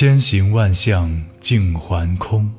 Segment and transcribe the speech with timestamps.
[0.00, 2.54] 千行万象尽还空，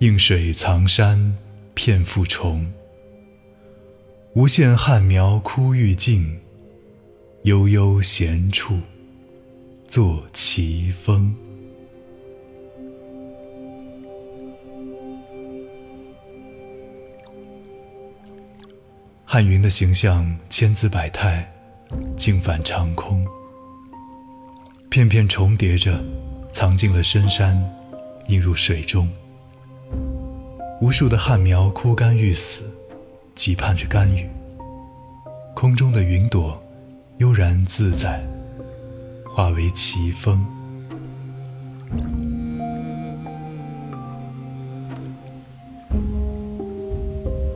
[0.00, 1.38] 映水藏山
[1.74, 2.72] 片复重。
[4.34, 6.40] 无限汉苗枯欲尽，
[7.44, 8.80] 悠悠闲处
[9.86, 11.32] 作奇峰。
[19.24, 21.48] 汉云的形象千姿百态，
[22.16, 23.24] 尽返长空。
[24.92, 25.98] 片片重叠着，
[26.52, 27.58] 藏进了深山，
[28.28, 29.08] 映入水中。
[30.82, 32.66] 无数的旱苗枯干欲死，
[33.34, 34.28] 急盼着甘雨。
[35.54, 36.62] 空中的云朵
[37.20, 38.22] 悠然自在，
[39.34, 40.44] 化为奇峰。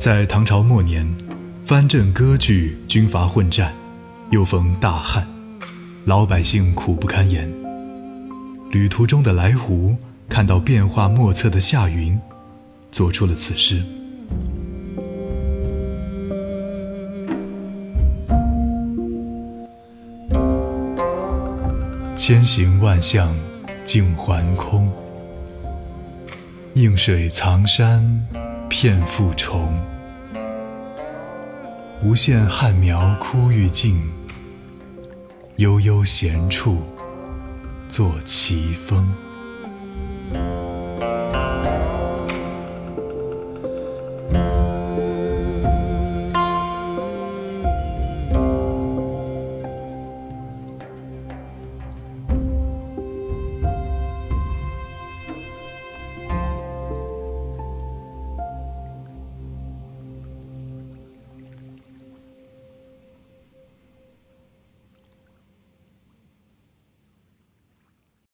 [0.00, 1.06] 在唐朝末年，
[1.64, 3.72] 藩镇割据，军阀混战，
[4.32, 5.39] 又逢大旱。
[6.10, 7.48] 老百姓苦不堪言。
[8.72, 9.94] 旅途中的来胡
[10.28, 12.18] 看到变化莫测的夏云，
[12.90, 13.80] 做出了此诗：
[22.16, 23.32] 千行万象
[23.84, 24.92] 尽还空，
[26.74, 28.26] 映水藏山
[28.68, 29.72] 片复重。
[32.02, 33.96] 无限旱苗枯欲尽。
[35.60, 36.78] 悠悠闲处，
[37.86, 39.06] 作奇峰。